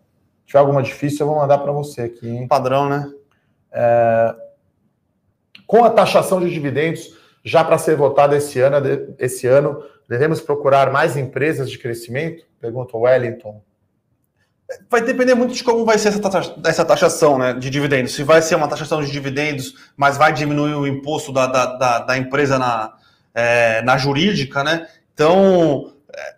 [0.41, 2.29] Se tiver alguma difícil, eu vou mandar para você aqui.
[2.29, 2.47] Hein?
[2.47, 3.11] Padrão, né?
[3.71, 4.35] É...
[5.65, 8.77] Com a taxação de dividendos já para ser votada esse ano,
[9.17, 12.45] esse ano, devemos procurar mais empresas de crescimento?
[12.59, 13.61] Pergunta o Wellington.
[14.89, 18.13] Vai depender muito de como vai ser essa, taxa, essa taxação né, de dividendos.
[18.13, 21.99] Se vai ser uma taxação de dividendos, mas vai diminuir o imposto da, da, da,
[21.99, 22.93] da empresa na,
[23.33, 24.87] é, na jurídica, né?
[25.13, 26.35] Então, é,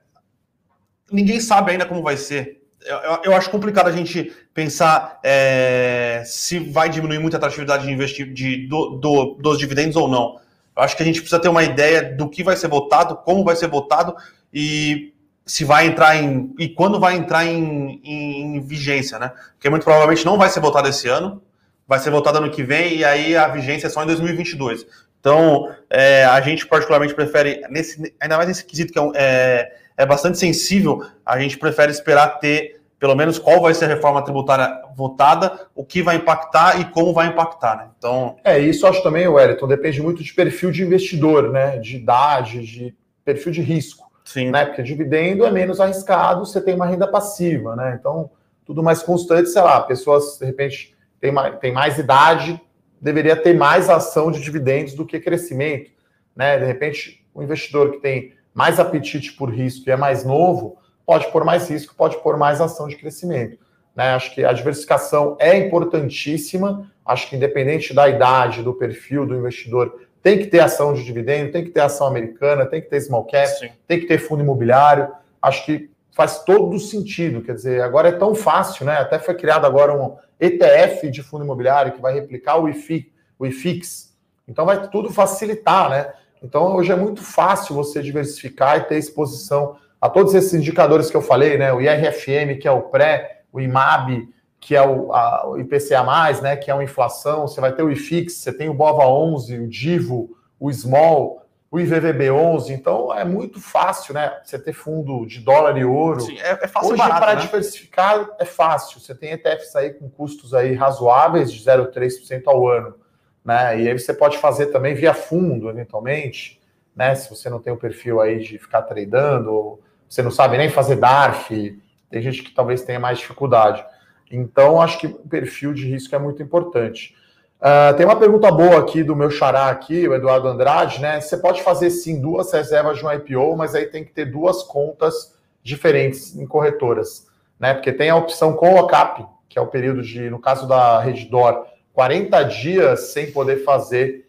[1.11, 2.61] ninguém sabe ainda como vai ser.
[2.81, 7.85] Eu, eu, eu acho complicado a gente pensar é, se vai diminuir muito a atratividade
[7.85, 10.39] de investir de, do, do, dos dividendos ou não.
[10.75, 13.43] Eu acho que a gente precisa ter uma ideia do que vai ser votado, como
[13.43, 14.15] vai ser votado
[14.53, 15.14] e
[15.45, 16.53] se vai entrar em.
[16.58, 19.31] e quando vai entrar em, em, em, vigência, né?
[19.53, 21.41] Porque muito provavelmente não vai ser votado esse ano,
[21.88, 24.86] vai ser votado ano que vem, e aí a vigência é só em 2022.
[25.19, 30.05] Então, é, a gente particularmente prefere, nesse, ainda mais nesse quesito que é, é, é
[30.05, 34.81] bastante sensível, a gente prefere esperar ter pelo menos qual vai ser a reforma tributária
[34.95, 37.88] votada, o que vai impactar e como vai impactar, né?
[37.97, 38.38] Então.
[38.43, 41.77] É, isso acho também, Wellington, depende muito de perfil de investidor, né?
[41.77, 44.04] De idade, de perfil de risco.
[44.25, 44.51] Sim.
[44.51, 44.65] Né?
[44.65, 47.95] Porque dividendo é menos arriscado, você tem uma renda passiva, né?
[47.97, 48.29] Então,
[48.65, 52.59] tudo mais constante, sei lá, pessoas, de repente, têm mais, tem mais idade,
[52.99, 55.91] deveria ter mais ação de dividendos do que crescimento,
[56.35, 56.57] né?
[56.57, 61.31] De repente, o investidor que tem mais apetite por risco e é mais novo, pode
[61.31, 63.59] pôr mais risco, pode pôr mais ação de crescimento.
[63.95, 64.15] Né?
[64.15, 70.04] Acho que a diversificação é importantíssima, acho que independente da idade, do perfil do investidor,
[70.25, 73.25] tem que ter ação de dividendo, tem que ter ação americana, tem que ter small
[73.25, 73.69] cap, Sim.
[73.88, 75.09] tem que ter fundo imobiliário.
[75.39, 77.43] Acho que faz todo sentido.
[77.43, 78.93] Quer dizer, agora é tão fácil, né?
[78.93, 83.45] Até foi criado agora um ETF de fundo imobiliário que vai replicar o IFI, o
[83.45, 84.15] IFIX.
[84.47, 86.11] Então vai tudo facilitar, né?
[86.41, 91.15] Então hoje é muito fácil você diversificar e ter exposição a todos esses indicadores que
[91.15, 91.71] eu falei, né?
[91.71, 94.27] O IRFM, que é o pré, o IMAB,
[94.59, 96.03] que é o, a, o IPCA+,
[96.41, 99.67] né, que é uma inflação, você vai ter o IFIX, você tem o BOVA11, o
[99.67, 105.77] DIVO, o SMALL, o IVVB11, então é muito fácil, né, você ter fundo de dólar
[105.77, 106.21] e ouro.
[106.21, 107.41] Sim, é, é fácil Hoje, para né?
[107.41, 112.95] diversificar, é fácil, você tem ETFs aí com custos aí razoáveis de 0,3% ao ano,
[113.43, 116.59] né, e aí você pode fazer também via fundo, eventualmente,
[116.95, 120.57] né, se você não tem o perfil aí de ficar tradando, ou você não sabe
[120.57, 123.85] nem fazer DARF, tem gente que talvez tenha mais dificuldade.
[124.31, 127.15] Então, acho que o perfil de risco é muito importante.
[127.59, 131.21] Uh, tem uma pergunta boa aqui do meu xará aqui, o Eduardo Andrade, né?
[131.21, 134.61] Você pode fazer sim duas reservas de um IPO, mas aí tem que ter duas
[134.61, 137.27] contas diferentes em corretoras,
[137.59, 137.73] né?
[137.73, 141.65] Porque tem a opção com lockup, que é o período de, no caso da Reddor,
[141.93, 144.27] 40 dias sem poder fazer,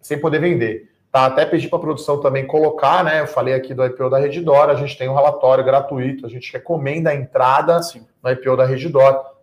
[0.00, 0.88] sem poder vender.
[1.10, 3.20] Tá, até pedi para a produção também colocar, né?
[3.20, 6.52] Eu falei aqui do IPO da Reddor, a gente tem um relatório gratuito, a gente
[6.52, 8.06] recomenda a entrada Sim.
[8.22, 8.64] no IPO da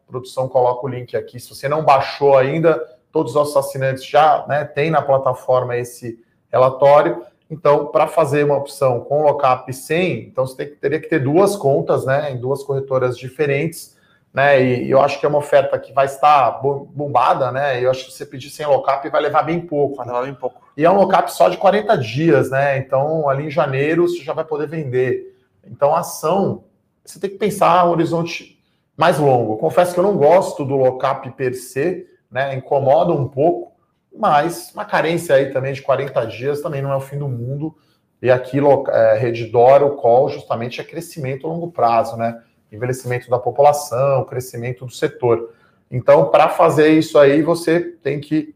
[0.07, 1.39] Produção coloca o link aqui.
[1.39, 6.19] Se você não baixou ainda, todos os nossos assinantes já né, tem na plataforma esse
[6.51, 7.25] relatório.
[7.49, 12.05] Então, para fazer uma opção com lockup 100, então você teria que ter duas contas,
[12.05, 13.95] né, em duas corretoras diferentes,
[14.33, 18.05] né, e, eu acho que é uma oferta que vai estar bombada, né, eu acho
[18.05, 19.97] que você pedir sem lockup vai levar bem pouco.
[19.97, 20.61] Vai levar bem pouco.
[20.75, 24.33] E é um lockup só de 40 dias, né, então ali em janeiro você já
[24.33, 25.35] vai poder vender.
[25.65, 26.63] Então, a ação,
[27.03, 28.54] você tem que pensar um horizonte
[28.95, 29.57] mais longo.
[29.57, 32.55] Confesso que eu não gosto do lockup per se, né?
[32.55, 33.73] Incomoda um pouco,
[34.17, 37.75] mas uma carência aí também de 40 dias também não é o fim do mundo.
[38.21, 38.63] E aqui, é,
[39.83, 42.41] o call justamente é crescimento a longo prazo, né?
[42.71, 45.53] Envelhecimento da população, crescimento do setor.
[45.91, 48.55] Então, para fazer isso aí, você tem que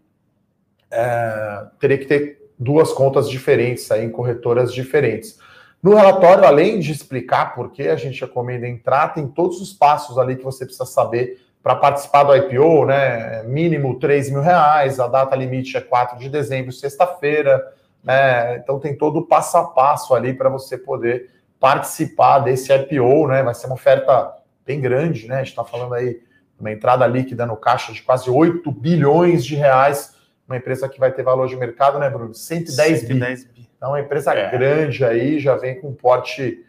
[0.91, 5.39] é, teria que ter duas contas diferentes aí em corretoras diferentes.
[5.81, 10.17] No relatório, além de explicar por que a gente recomenda entrar, tem todos os passos
[10.17, 13.43] ali que você precisa saber para participar do IPO, né?
[13.43, 17.65] Mínimo 3 mil reais, a data limite é 4 de dezembro, sexta-feira,
[18.03, 18.57] né?
[18.57, 23.43] Então tem todo o passo a passo ali para você poder participar desse IPO, né?
[23.43, 24.33] Vai ser uma oferta
[24.65, 25.35] bem grande, né?
[25.35, 26.21] A gente está falando aí
[26.59, 30.13] uma entrada líquida no caixa de quase 8 bilhões de reais,
[30.47, 32.33] uma empresa que vai ter valor de mercado, né, Bruno?
[32.33, 33.51] 110, 110 bi.
[33.53, 33.68] bi.
[33.79, 34.51] Então, uma empresa é.
[34.51, 36.65] grande aí já vem com porte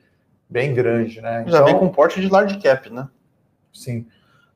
[0.48, 1.44] bem grande, né?
[1.48, 3.08] Já vem então, com porte de large cap, né?
[3.72, 4.06] Sim.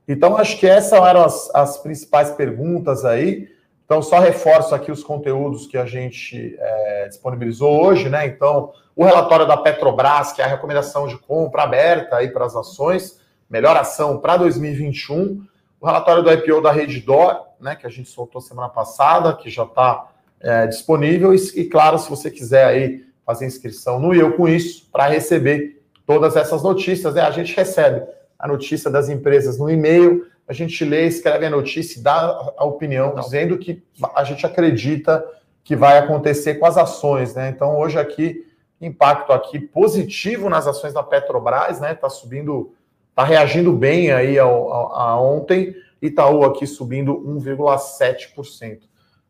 [0.06, 3.48] Então, acho que essas eram as, as principais perguntas aí.
[3.84, 8.24] Então, só reforço aqui os conteúdos que a gente é, disponibilizou hoje, né?
[8.24, 12.54] Então, o relatório da Petrobras, que é a recomendação de compra aberta aí para as
[12.54, 15.44] ações, melhor ação para 2021.
[15.80, 17.74] O relatório do IPO da Reddor, né?
[17.74, 20.08] Que a gente soltou semana passada, que já está
[20.44, 21.34] é, disponível.
[21.34, 25.82] E, e, claro, se você quiser aí fazer inscrição no Eu Com Isso para receber
[26.06, 27.22] todas essas notícias, né?
[27.22, 28.02] A gente recebe
[28.38, 32.64] a notícia das empresas no e-mail, a gente lê, escreve a notícia e dá a
[32.64, 33.22] opinião, Não.
[33.22, 33.82] dizendo que
[34.14, 35.24] a gente acredita
[35.62, 37.48] que vai acontecer com as ações, né?
[37.48, 38.46] Então, hoje aqui,
[38.78, 41.92] impacto aqui positivo nas ações da Petrobras, né?
[41.92, 42.74] Está subindo
[43.08, 45.74] está reagindo bem aí ao, ao, a ontem.
[46.02, 48.80] Itaú aqui subindo 1,7%.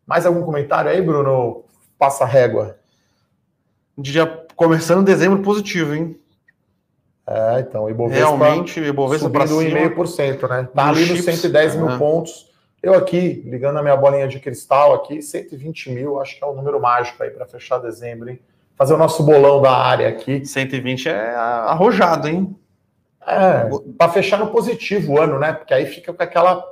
[0.07, 1.65] Mais algum comentário aí, Bruno?
[1.99, 2.77] Passa régua.
[3.97, 6.19] Dia começando dezembro positivo, hein?
[7.27, 10.69] É, então, Ibovespa realmente Ibovespa subindo 1,5%, né?
[10.75, 11.99] Tá ali nos 110 mil né?
[11.99, 12.53] pontos.
[12.83, 16.53] Eu aqui, ligando a minha bolinha de cristal aqui, 120 mil, acho que é o
[16.53, 18.39] número mágico aí para fechar dezembro, hein?
[18.77, 20.45] Fazer o nosso bolão da área aqui.
[20.45, 22.55] 120 é arrojado, hein?
[23.27, 25.55] É, para fechar no positivo o ano, né?
[25.55, 26.63] Porque aí fica com aquela.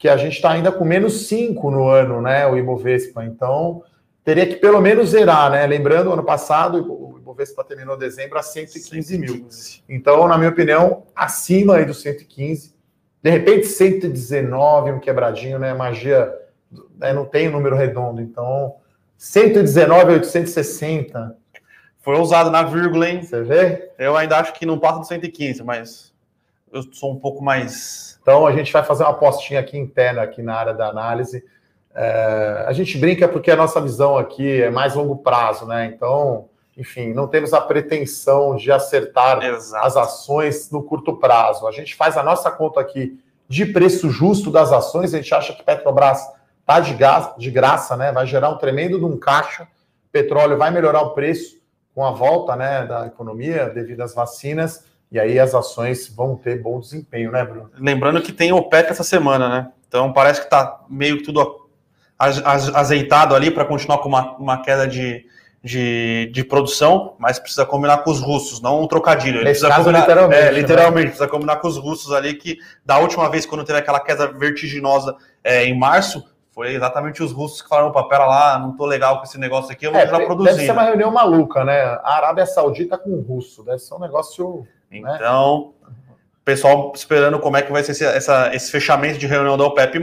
[0.00, 2.46] Que a gente está ainda com menos 5 no ano, né?
[2.46, 3.22] O Ibovespa.
[3.22, 3.84] Então,
[4.24, 5.66] teria que pelo menos zerar, né?
[5.66, 9.46] Lembrando, ano passado, o Ibovespa terminou dezembro a 115, 115 mil.
[9.86, 12.74] Então, na minha opinião, acima aí dos 115.
[13.22, 15.74] De repente, 119, um quebradinho, né?
[15.74, 16.34] Magia
[16.98, 17.12] né?
[17.12, 18.22] não tem número redondo.
[18.22, 18.76] Então,
[19.18, 21.36] 119 860.
[21.98, 23.22] Foi usado na vírgula, hein?
[23.22, 23.90] Você vê?
[23.98, 26.09] Eu ainda acho que não passa do 115, mas
[26.72, 28.18] eu sou um pouco mais.
[28.22, 31.44] Então a gente vai fazer uma apostinha aqui interna aqui na área da análise.
[31.94, 35.86] É, a gente brinca porque a nossa visão aqui é mais longo prazo, né?
[35.86, 39.86] Então, enfim, não temos a pretensão de acertar Exato.
[39.86, 41.66] as ações no curto prazo.
[41.66, 45.12] A gente faz a nossa conta aqui de preço justo das ações.
[45.12, 46.24] A gente acha que Petrobras
[46.64, 48.12] tá de, gás, de graça, né?
[48.12, 49.66] Vai gerar um tremendo de um caixa.
[50.12, 51.60] Petróleo vai melhorar o preço
[51.94, 56.62] com a volta né, da economia devido às vacinas, e aí as ações vão ter
[56.62, 57.70] bom desempenho, né, Bruno?
[57.76, 59.68] Lembrando que tem o OPEC essa semana, né?
[59.88, 61.68] Então parece que está meio que tudo
[62.16, 65.24] azeitado ali para continuar com uma, uma queda de,
[65.64, 69.38] de, de, produção, mas precisa combinar com os russos, não um trocadilho.
[69.38, 70.42] Ele Nesse precisa caso, combinar, literalmente.
[70.42, 71.10] É, literalmente, né?
[71.10, 75.16] precisa combinar com os russos ali, que da última vez, quando teve aquela queda vertiginosa
[75.42, 79.18] é, em março, foi exatamente os russos que falaram, opa, pera lá, não tô legal
[79.18, 80.50] com esse negócio aqui, eu vou é, produzir.
[80.50, 81.80] Deve ser uma reunião maluca, né?
[82.04, 84.66] A Arábia Saudita com o russo, deve ser um negócio...
[84.90, 85.00] Né?
[85.14, 85.94] Então, né?
[86.44, 89.98] pessoal esperando como é que vai ser esse, essa, esse fechamento de reunião da OPEP+,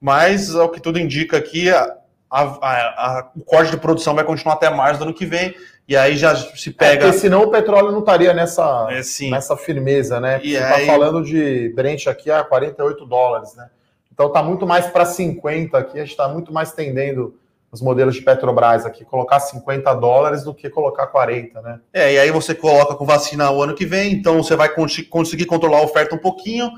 [0.00, 1.96] mas, ao que tudo indica aqui, a,
[2.30, 5.54] a, a, o corte de produção vai continuar até março do ano que vem,
[5.88, 6.92] e aí já se pega.
[6.92, 10.40] É, porque senão o petróleo não estaria nessa, é, nessa firmeza, né?
[10.42, 10.86] E Você está aí...
[10.86, 13.68] falando de Brent aqui a 48 dólares, né?
[14.12, 17.36] Então está muito mais para 50 aqui, a gente está muito mais tendendo
[17.74, 21.80] os modelos de Petrobras aqui, colocar 50 dólares do que colocar 40, né?
[21.92, 24.72] É, e aí você coloca com vacina o ano que vem, então você vai
[25.10, 26.70] conseguir controlar a oferta um pouquinho,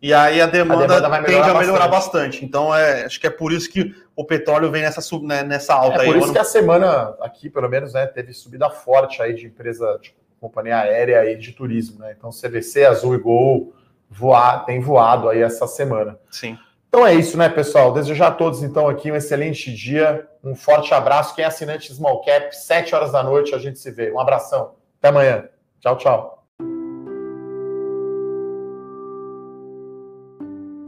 [0.00, 1.90] e aí a demanda, a demanda tende a melhorar bastante.
[1.90, 2.44] bastante.
[2.44, 5.98] Então, é, acho que é por isso que o petróleo vem nessa, né, nessa alta
[5.98, 6.06] é aí.
[6.08, 6.34] por isso ano...
[6.34, 10.80] que a semana aqui, pelo menos, né, teve subida forte aí de empresa, de companhia
[10.80, 12.14] aérea e de turismo, né?
[12.18, 13.72] Então, CVC, Azul e Gol
[14.10, 16.18] voar, tem voado aí essa semana.
[16.30, 16.58] Sim.
[16.94, 17.90] Então é isso, né, pessoal?
[17.90, 21.34] Desejar a todos, então, aqui um excelente dia, um forte abraço.
[21.34, 24.12] Quem é assinante Small Cap, 7 horas da noite, a gente se vê.
[24.12, 24.74] Um abração.
[24.98, 25.48] Até amanhã.
[25.80, 26.46] Tchau, tchau.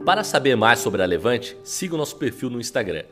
[0.05, 3.05] Para saber mais sobre a Levante, siga o nosso perfil no Instagram,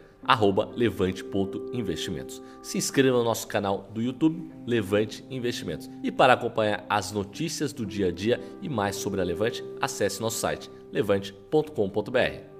[0.76, 2.44] levante.investimentos.
[2.62, 5.90] Se inscreva no nosso canal do YouTube, Levante Investimentos.
[6.04, 10.22] E para acompanhar as notícias do dia a dia e mais sobre a Levante, acesse
[10.22, 12.53] nosso site levante.com.br.